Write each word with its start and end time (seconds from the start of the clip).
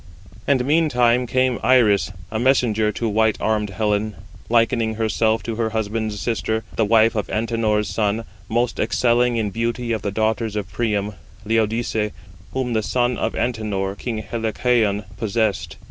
And 0.47 0.65
meantime 0.65 1.27
came 1.27 1.59
Iris 1.61 2.11
a 2.31 2.39
messenger 2.39 2.91
to 2.93 3.07
white 3.07 3.37
armed 3.39 3.69
Helen, 3.69 4.15
likening 4.49 4.95
herself 4.95 5.43
to 5.43 5.57
her 5.57 5.69
husband's 5.69 6.19
sister, 6.19 6.63
the 6.75 6.85
wife 6.85 7.13
of 7.13 7.29
Antenor's 7.29 7.87
son, 7.87 8.23
most 8.49 8.79
excelling 8.79 9.37
in 9.37 9.51
beauty 9.51 9.91
of 9.91 10.01
the 10.01 10.09
daughters 10.09 10.55
of 10.55 10.71
Priam, 10.71 11.13
Laodice, 11.45 12.11
whom 12.51 12.73
the 12.73 12.81
son 12.81 13.15
of 13.15 13.35
Antenor, 13.35 13.95
king 13.95 14.23
Helicaon, 14.23 15.03
possessed. 15.17 15.77